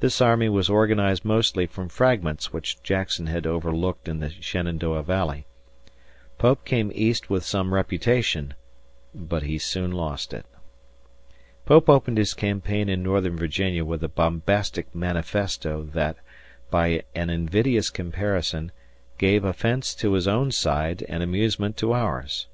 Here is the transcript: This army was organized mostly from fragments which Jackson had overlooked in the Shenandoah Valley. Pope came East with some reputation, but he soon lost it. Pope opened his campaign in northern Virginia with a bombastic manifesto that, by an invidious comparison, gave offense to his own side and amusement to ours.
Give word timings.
This 0.00 0.20
army 0.20 0.48
was 0.48 0.68
organized 0.68 1.24
mostly 1.24 1.66
from 1.68 1.88
fragments 1.88 2.52
which 2.52 2.82
Jackson 2.82 3.28
had 3.28 3.46
overlooked 3.46 4.08
in 4.08 4.18
the 4.18 4.28
Shenandoah 4.28 5.04
Valley. 5.04 5.46
Pope 6.36 6.64
came 6.64 6.90
East 6.92 7.30
with 7.30 7.44
some 7.44 7.72
reputation, 7.72 8.54
but 9.14 9.44
he 9.44 9.58
soon 9.58 9.92
lost 9.92 10.34
it. 10.34 10.46
Pope 11.64 11.88
opened 11.88 12.18
his 12.18 12.34
campaign 12.34 12.88
in 12.88 13.04
northern 13.04 13.36
Virginia 13.36 13.84
with 13.84 14.02
a 14.02 14.08
bombastic 14.08 14.92
manifesto 14.92 15.84
that, 15.92 16.16
by 16.68 17.04
an 17.14 17.30
invidious 17.30 17.88
comparison, 17.88 18.72
gave 19.16 19.44
offense 19.44 19.94
to 19.94 20.14
his 20.14 20.26
own 20.26 20.50
side 20.50 21.04
and 21.08 21.22
amusement 21.22 21.76
to 21.76 21.92
ours. 21.92 22.48